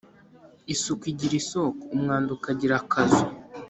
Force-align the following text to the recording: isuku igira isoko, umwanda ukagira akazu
isuku 0.73 1.03
igira 1.11 1.35
isoko, 1.41 1.81
umwanda 1.95 2.29
ukagira 2.37 2.73
akazu 2.81 3.23